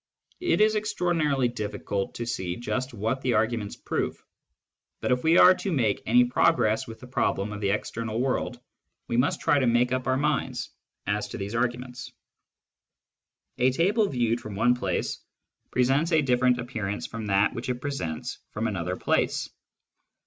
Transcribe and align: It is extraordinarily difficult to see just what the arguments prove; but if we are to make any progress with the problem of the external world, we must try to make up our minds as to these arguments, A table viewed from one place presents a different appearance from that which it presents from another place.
It 0.39 0.61
is 0.61 0.73
extraordinarily 0.75 1.47
difficult 1.47 2.15
to 2.15 2.25
see 2.25 2.55
just 2.55 2.91
what 2.91 3.21
the 3.21 3.33
arguments 3.33 3.75
prove; 3.75 4.19
but 4.99 5.11
if 5.11 5.23
we 5.23 5.37
are 5.37 5.53
to 5.53 5.71
make 5.71 6.01
any 6.07 6.25
progress 6.25 6.87
with 6.87 6.99
the 6.99 7.05
problem 7.05 7.53
of 7.53 7.61
the 7.61 7.69
external 7.69 8.19
world, 8.19 8.59
we 9.07 9.15
must 9.15 9.41
try 9.41 9.59
to 9.59 9.67
make 9.67 9.91
up 9.91 10.07
our 10.07 10.17
minds 10.17 10.71
as 11.05 11.27
to 11.27 11.37
these 11.37 11.53
arguments, 11.53 12.11
A 13.59 13.69
table 13.69 14.07
viewed 14.09 14.41
from 14.41 14.55
one 14.55 14.73
place 14.73 15.19
presents 15.69 16.11
a 16.11 16.23
different 16.23 16.57
appearance 16.59 17.05
from 17.05 17.27
that 17.27 17.53
which 17.53 17.69
it 17.69 17.75
presents 17.79 18.39
from 18.49 18.65
another 18.67 18.95
place. 18.95 19.51